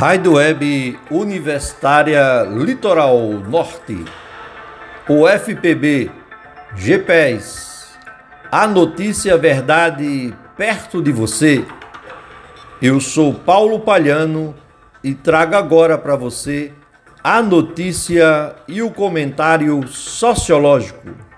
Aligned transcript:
Rádio 0.00 0.36
Web 0.36 0.98
Universitária 1.10 2.44
Litoral 2.44 3.18
Norte, 3.46 4.02
o 5.06 5.28
FPB, 5.28 6.10
GPES, 6.74 7.98
a 8.50 8.66
notícia 8.66 9.36
verdade 9.36 10.34
perto 10.56 11.02
de 11.02 11.12
você. 11.12 11.66
Eu 12.80 12.98
sou 12.98 13.34
Paulo 13.34 13.80
Palhano 13.80 14.54
e 15.04 15.12
trago 15.12 15.54
agora 15.54 15.98
para 15.98 16.16
você 16.16 16.72
a 17.22 17.42
notícia 17.42 18.56
e 18.66 18.80
o 18.80 18.90
comentário 18.90 19.86
sociológico. 19.86 21.29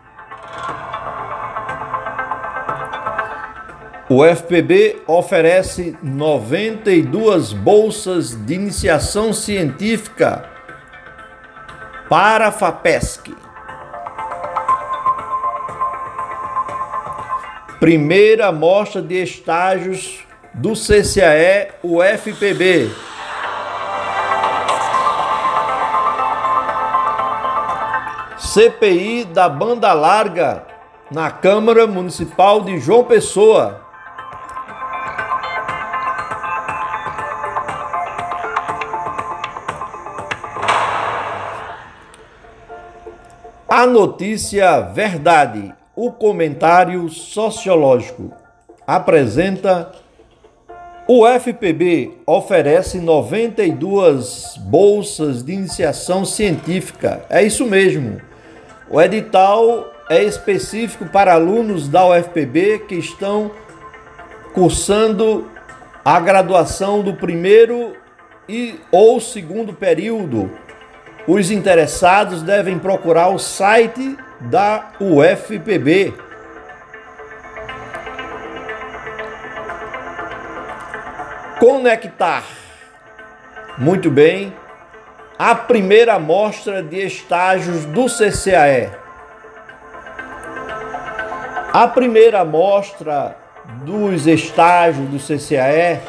O 4.15 4.23
FPB 4.27 5.05
oferece 5.07 5.97
92 6.03 7.55
bolsas 7.55 8.35
de 8.45 8.53
iniciação 8.53 9.33
científica 9.33 10.51
para 12.11 12.49
a 12.49 12.53
FAPESC. 12.53 13.35
Primeira 17.81 18.53
mostra 18.53 19.01
de 19.01 19.15
estágios 19.15 20.23
do 20.53 20.75
CCAE 20.75 21.71
UFPB. 21.83 22.91
CPI 28.37 29.25
da 29.25 29.49
banda 29.49 29.91
larga 29.95 30.67
na 31.11 31.31
Câmara 31.31 31.87
Municipal 31.87 32.61
de 32.61 32.79
João 32.79 33.05
Pessoa. 33.05 33.82
A 43.75 43.87
notícia 43.87 44.81
verdade, 44.81 45.73
o 45.97 46.13
comentário 46.13 47.09
sociológico 47.09 48.31
apresenta 48.87 49.93
o 51.09 51.27
FPB 51.27 52.19
oferece 52.27 53.01
92 53.01 54.59
bolsas 54.59 55.43
de 55.43 55.55
iniciação 55.55 56.23
científica. 56.27 57.25
É 57.31 57.43
isso 57.43 57.65
mesmo. 57.65 58.21
O 58.91 59.01
edital 59.01 59.91
é 60.11 60.23
específico 60.23 61.07
para 61.07 61.33
alunos 61.33 61.89
da 61.89 62.07
UFPB 62.07 62.81
que 62.81 62.97
estão 62.97 63.53
cursando 64.53 65.51
a 66.05 66.21
graduação 66.21 67.01
do 67.01 67.15
primeiro 67.15 67.97
e 68.47 68.75
ou 68.91 69.19
segundo 69.19 69.73
período 69.73 70.51
os 71.27 71.51
interessados 71.51 72.43
devem 72.43 72.79
procurar 72.79 73.29
o 73.29 73.39
site 73.39 74.17
da 74.41 74.91
UFPB. 75.01 76.13
Conectar. 81.59 82.43
Muito 83.79 84.11
bem. 84.11 84.53
A 85.39 85.55
primeira 85.55 86.15
amostra 86.15 86.83
de 86.83 87.07
estágios 87.07 87.85
do 87.85 88.07
CCAE. 88.07 88.91
A 91.73 91.89
primeira 91.89 92.41
amostra 92.41 93.37
dos 93.85 94.27
estágios 94.27 95.09
do 95.09 95.19
CCAE, 95.19 96.01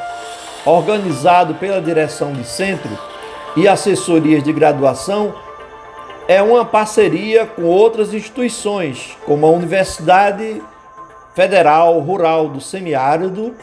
organizado 0.66 1.55
pela 1.55 1.81
direção 1.81 2.33
de 2.33 2.44
centro, 2.45 2.89
e 3.56 3.68
assessorias 3.68 4.44
de 4.44 4.52
graduação 4.52 5.34
é 6.28 6.42
uma 6.42 6.64
parceria 6.64 7.45
com 7.45 7.64
outras 7.64 8.14
instituições, 8.14 9.17
como 9.26 9.45
a 9.45 9.50
Universidade 9.50 10.61
Federal 11.36 12.00
Rural 12.00 12.50
do 12.50 12.61
Semiárido, 12.61 13.55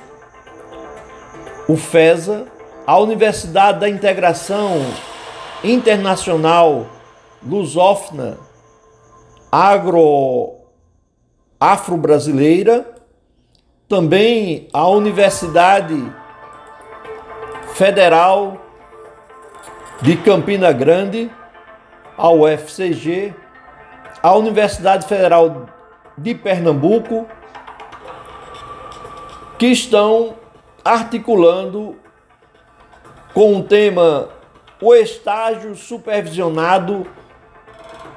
o 1.68 1.76
FESA, 1.76 2.46
a 2.86 2.98
Universidade 2.98 3.80
da 3.80 3.88
Integração 3.88 4.84
Internacional 5.62 6.86
Lusófona 7.42 8.38
Agro 9.50 10.56
Afro-Brasileira, 11.58 12.86
também 13.88 14.68
a 14.72 14.86
Universidade 14.88 16.12
Federal 17.74 18.69
de 20.02 20.16
Campina 20.16 20.72
Grande, 20.72 21.30
a 22.16 22.30
UFCG, 22.30 23.34
a 24.22 24.34
Universidade 24.34 25.06
Federal 25.06 25.66
de 26.16 26.34
Pernambuco, 26.34 27.26
que 29.58 29.66
estão 29.66 30.36
articulando 30.82 31.98
com 33.34 33.56
o 33.56 33.62
tema 33.62 34.30
o 34.80 34.94
estágio 34.94 35.74
supervisionado 35.74 37.06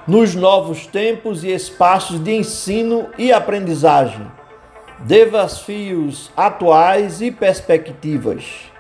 nos 0.08 0.34
novos 0.34 0.88
tempos 0.88 1.44
e 1.44 1.50
espaços 1.50 2.24
de 2.24 2.34
ensino 2.34 3.10
e 3.18 3.34
aprendizagem, 3.34 4.26
desafios 5.00 6.32
atuais 6.36 7.22
e 7.22 7.30
perspectivas. 7.30 8.72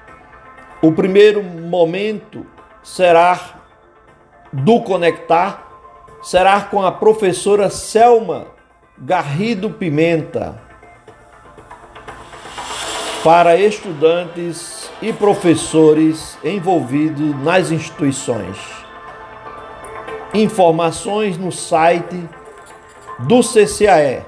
O 0.81 0.93
primeiro 0.93 1.43
momento 1.43 2.45
será 2.83 3.61
do 4.51 4.81
Conectar, 4.81 5.67
será 6.21 6.61
com 6.61 6.85
a 6.85 6.91
professora 6.91 7.69
Selma 7.69 8.47
Garrido 8.97 9.69
Pimenta, 9.69 10.61
para 13.23 13.57
estudantes 13.57 14.91
e 15.01 15.13
professores 15.13 16.37
envolvidos 16.43 17.35
nas 17.41 17.71
instituições. 17.71 18.57
Informações 20.33 21.37
no 21.37 21.51
site 21.51 22.27
do 23.19 23.39
CCAE. 23.41 24.25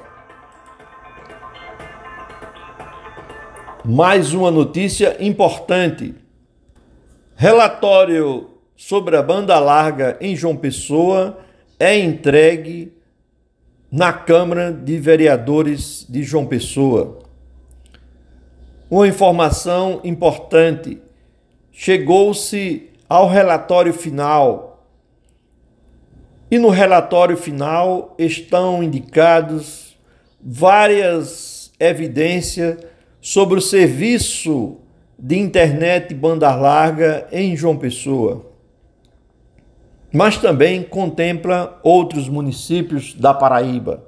Mais 3.84 4.34
uma 4.34 4.50
notícia 4.50 5.18
importante. 5.20 6.25
Relatório 7.38 8.50
sobre 8.78 9.18
a 9.18 9.22
banda 9.22 9.60
larga 9.60 10.18
em 10.22 10.38
João 10.38 10.56
Pessoa 10.56 11.38
é 11.78 11.98
entregue 11.98 12.94
na 13.92 14.14
Câmara 14.14 14.72
de 14.72 14.98
Vereadores 14.98 16.06
de 16.08 16.24
João 16.24 16.46
Pessoa. 16.46 17.20
Uma 18.90 19.06
informação 19.06 20.00
importante: 20.06 21.02
chegou-se 21.74 22.90
ao 23.10 23.28
relatório 23.28 23.94
final. 23.94 24.88
E 26.50 26.58
no 26.58 26.70
relatório 26.70 27.36
final 27.36 28.16
estão 28.18 28.82
indicados 28.82 29.98
várias 30.42 31.70
evidências 31.82 32.78
sobre 33.20 33.60
o 33.60 33.62
serviço 33.62 34.80
de 35.18 35.38
internet 35.38 36.14
banda 36.14 36.54
larga 36.56 37.28
em 37.32 37.56
João 37.56 37.78
Pessoa, 37.78 38.46
mas 40.12 40.38
também 40.38 40.84
contempla 40.84 41.80
outros 41.84 42.30
municípios 42.30 43.14
da 43.14 43.34
Paraíba. 43.34 44.04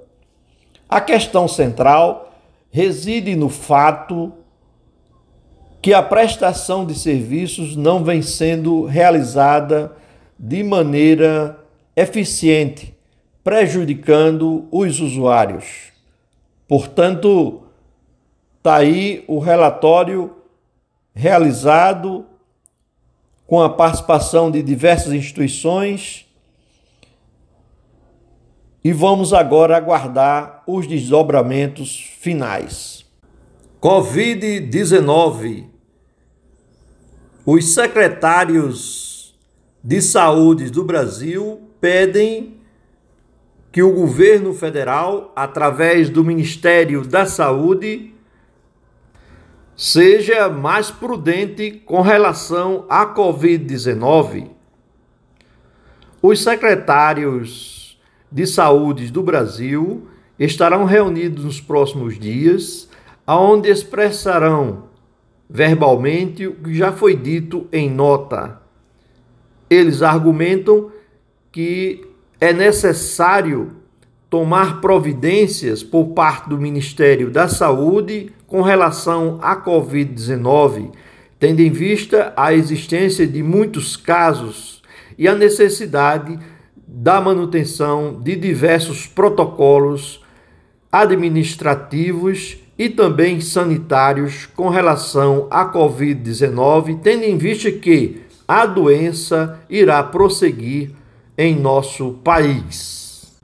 A 0.87 1.01
questão 1.01 1.47
central 1.47 2.33
reside 2.69 3.35
no 3.35 3.49
fato 3.49 4.33
que 5.81 5.93
a 5.93 6.01
prestação 6.01 6.85
de 6.85 6.95
serviços 6.95 7.75
não 7.75 8.03
vem 8.03 8.21
sendo 8.21 8.85
realizada 8.85 9.93
de 10.37 10.63
maneira 10.63 11.59
eficiente, 11.95 12.93
prejudicando 13.43 14.67
os 14.71 14.99
usuários. 14.99 15.91
Portanto, 16.67 17.63
está 18.57 18.75
aí 18.75 19.23
o 19.27 19.39
relatório 19.39 20.36
realizado 21.17 22.27
com 23.47 23.59
a 23.59 23.67
participação 23.67 24.51
de 24.51 24.61
diversas 24.61 25.13
instituições 25.13 26.27
e 28.83 28.93
vamos 28.93 29.33
agora 29.33 29.75
aguardar 29.75 30.61
os 30.67 30.85
desdobramentos 30.85 32.13
finais. 32.19 33.03
Covid-19. 33.81 35.65
Os 37.43 37.73
secretários 37.73 39.35
de 39.83 39.99
saúde 40.03 40.69
do 40.69 40.83
Brasil 40.83 41.61
pedem 41.81 42.57
que 43.71 43.81
o 43.81 43.91
governo 43.91 44.53
federal, 44.53 45.31
através 45.35 46.09
do 46.09 46.23
Ministério 46.23 47.03
da 47.07 47.25
Saúde, 47.25 48.13
seja 49.77 50.49
mais 50.49 50.89
prudente 50.89 51.71
com 51.85 52.01
relação 52.01 52.85
à 52.89 53.05
Covid-19. 53.05 54.49
Os 56.19 56.41
secretários 56.41 58.01
de 58.31 58.47
saúde 58.47 59.11
do 59.11 59.21
Brasil 59.21 60.07
estarão 60.39 60.83
reunidos 60.83 61.45
nos 61.45 61.61
próximos 61.61 62.17
dias, 62.17 62.89
aonde 63.25 63.69
expressarão 63.69 64.85
verbalmente 65.47 66.47
o 66.47 66.55
que 66.55 66.73
já 66.73 66.91
foi 66.91 67.15
dito 67.15 67.67
em 67.71 67.87
nota. 67.87 68.59
Eles 69.69 70.01
argumentam 70.01 70.91
que 71.51 72.03
é 72.41 72.51
necessário 72.51 73.76
tomar 74.29 74.81
providências 74.81 75.83
por 75.83 76.07
parte 76.07 76.49
do 76.49 76.57
Ministério 76.57 77.29
da 77.31 77.47
Saúde 77.47 78.31
com 78.45 78.61
relação 78.61 79.39
à 79.41 79.55
Covid-19, 79.55 80.91
tendo 81.39 81.61
em 81.61 81.69
vista 81.69 82.33
a 82.35 82.53
existência 82.53 83.25
de 83.25 83.41
muitos 83.41 83.95
casos 83.95 84.81
e 85.17 85.27
a 85.27 85.35
necessidade 85.35 86.37
da 86.87 87.21
manutenção 87.21 88.19
de 88.21 88.35
diversos 88.35 89.07
protocolos 89.07 90.23
administrativos 90.91 92.57
e 92.77 92.89
também 92.89 93.41
sanitários 93.41 94.45
com 94.45 94.69
relação 94.69 95.47
à 95.49 95.71
Covid-19, 95.71 96.99
tendo 97.01 97.23
em 97.23 97.37
vista 97.37 97.71
que 97.71 98.21
a 98.47 98.65
doença 98.65 99.59
irá 99.69 100.01
prosseguir 100.03 100.91
em 101.37 101.55
nosso 101.55 102.13
país. 102.23 102.96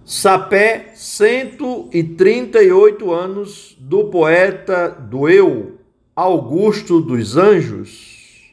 Sapé, 0.06 0.92
138 0.96 3.14
anos 3.14 3.78
do 3.80 4.10
poeta 4.10 4.90
do 4.90 5.30
Eu, 5.30 5.78
Augusto 6.14 7.00
dos 7.00 7.38
Anjos. 7.38 8.52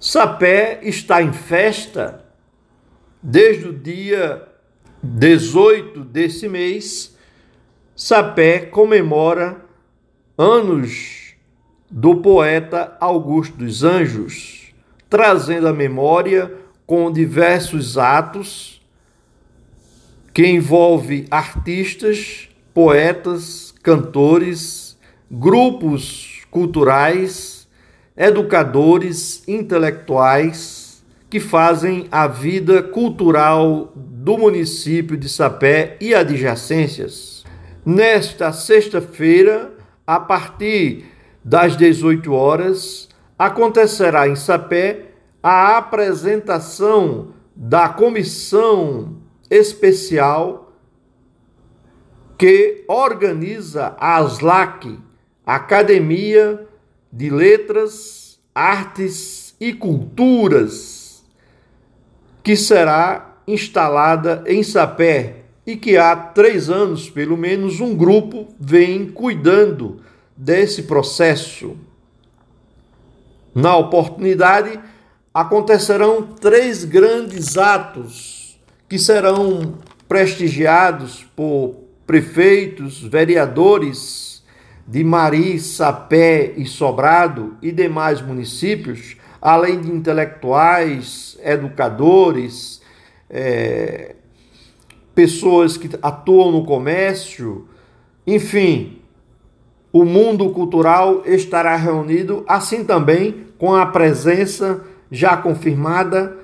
Sapé 0.00 0.80
está 0.82 1.22
em 1.22 1.32
festa 1.32 2.24
desde 3.22 3.68
o 3.68 3.72
dia 3.72 4.48
18 5.00 6.00
desse 6.00 6.48
mês. 6.48 7.16
Sapé 7.94 8.66
comemora 8.66 9.64
anos 10.36 11.36
do 11.88 12.16
poeta 12.16 12.96
Augusto 12.98 13.58
dos 13.58 13.84
Anjos, 13.84 14.74
trazendo 15.08 15.68
a 15.68 15.72
memória 15.72 16.52
com 16.84 17.12
diversos 17.12 17.96
atos 17.96 18.81
que 20.32 20.46
envolve 20.46 21.26
artistas, 21.30 22.48
poetas, 22.72 23.74
cantores, 23.82 24.96
grupos 25.30 26.42
culturais, 26.50 27.68
educadores, 28.16 29.46
intelectuais 29.46 31.02
que 31.28 31.40
fazem 31.40 32.06
a 32.10 32.26
vida 32.26 32.82
cultural 32.82 33.92
do 33.94 34.36
município 34.36 35.16
de 35.16 35.28
Sapé 35.28 35.96
e 36.00 36.14
adjacências. 36.14 37.44
Nesta 37.84 38.52
sexta-feira, 38.52 39.72
a 40.06 40.20
partir 40.20 41.06
das 41.42 41.76
18 41.76 42.32
horas, 42.32 43.08
acontecerá 43.38 44.28
em 44.28 44.36
Sapé 44.36 45.06
a 45.42 45.78
apresentação 45.78 47.28
da 47.56 47.88
comissão 47.88 49.21
especial 49.52 50.72
que 52.38 52.84
organiza 52.88 53.94
a 53.98 54.16
ASLAC, 54.16 54.98
Academia 55.44 56.66
de 57.12 57.28
Letras, 57.28 58.40
Artes 58.54 59.54
e 59.60 59.74
Culturas, 59.74 61.22
que 62.42 62.56
será 62.56 63.36
instalada 63.46 64.42
em 64.46 64.62
Sapé 64.62 65.42
e 65.66 65.76
que 65.76 65.98
há 65.98 66.16
três 66.16 66.70
anos, 66.70 67.10
pelo 67.10 67.36
menos, 67.36 67.78
um 67.78 67.94
grupo 67.94 68.48
vem 68.58 69.06
cuidando 69.06 70.00
desse 70.34 70.84
processo. 70.84 71.76
Na 73.54 73.76
oportunidade, 73.76 74.80
acontecerão 75.32 76.22
três 76.22 76.84
grandes 76.84 77.58
atos 77.58 78.41
que 78.92 78.98
serão 78.98 79.78
prestigiados 80.06 81.24
por 81.34 81.76
prefeitos, 82.06 83.02
vereadores 83.02 84.44
de 84.86 85.02
Mari, 85.02 85.58
Sapé 85.58 86.52
e 86.58 86.66
Sobrado 86.66 87.56
e 87.62 87.72
demais 87.72 88.20
municípios, 88.20 89.16
além 89.40 89.80
de 89.80 89.90
intelectuais, 89.90 91.38
educadores, 91.42 92.82
é, 93.30 94.14
pessoas 95.14 95.78
que 95.78 95.88
atuam 96.02 96.52
no 96.52 96.66
comércio, 96.66 97.66
enfim, 98.26 99.00
o 99.90 100.04
mundo 100.04 100.50
cultural 100.50 101.22
estará 101.24 101.76
reunido, 101.76 102.44
assim 102.46 102.84
também 102.84 103.46
com 103.56 103.74
a 103.74 103.86
presença 103.86 104.84
já 105.10 105.34
confirmada 105.34 106.36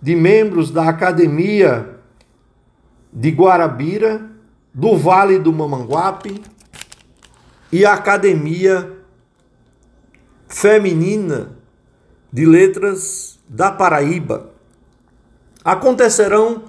de 0.00 0.14
membros 0.14 0.70
da 0.70 0.88
Academia 0.88 1.95
de 3.16 3.30
Guarabira, 3.30 4.30
do 4.74 4.94
Vale 4.94 5.38
do 5.38 5.50
Mamanguape 5.50 6.42
e 7.72 7.82
a 7.82 7.94
Academia 7.94 8.92
Feminina 10.46 11.56
de 12.30 12.44
Letras 12.44 13.40
da 13.48 13.72
Paraíba. 13.72 14.50
Acontecerão 15.64 16.64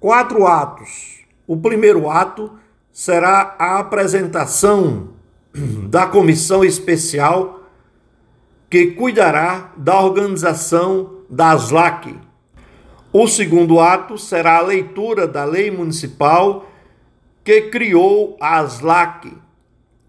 quatro 0.00 0.46
atos. 0.46 1.20
O 1.46 1.58
primeiro 1.58 2.08
ato 2.08 2.58
será 2.90 3.54
a 3.58 3.78
apresentação 3.78 5.10
da 5.90 6.06
comissão 6.06 6.64
especial 6.64 7.60
que 8.70 8.92
cuidará 8.92 9.70
da 9.76 10.00
organização 10.00 11.18
da 11.28 11.50
ASLAC, 11.50 12.18
o 13.16 13.28
segundo 13.28 13.78
ato 13.78 14.18
será 14.18 14.56
a 14.56 14.62
leitura 14.62 15.28
da 15.28 15.44
lei 15.44 15.70
municipal 15.70 16.68
que 17.44 17.70
criou 17.70 18.36
a 18.40 18.58
ASLAC. 18.58 19.32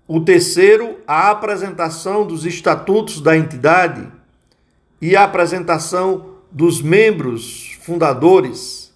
O 0.07 0.21
terceiro, 0.21 0.97
a 1.05 1.29
apresentação 1.29 2.25
dos 2.25 2.47
estatutos 2.47 3.21
da 3.21 3.37
entidade 3.37 4.11
e 4.99 5.15
a 5.15 5.23
apresentação 5.23 6.31
dos 6.51 6.81
membros 6.81 7.77
fundadores. 7.81 8.91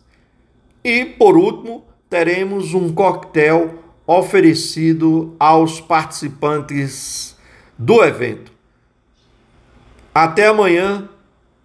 E, 0.83 1.05
por 1.05 1.38
último, 1.38 1.86
teremos 2.10 2.74
um 2.74 2.91
coquetel 2.91 3.77
oferecido 4.07 5.36
aos 5.39 5.79
participantes 5.79 7.38
do 7.77 8.03
evento. 8.03 8.51
Até 10.12 10.48
amanhã, 10.48 11.07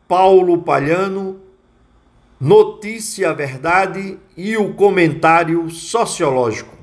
Paulo 0.06 0.58
Palhano 0.58 1.40
notícia 2.44 3.32
verdade 3.32 4.18
e 4.36 4.54
o 4.54 4.74
comentário 4.74 5.70
sociológico. 5.70 6.73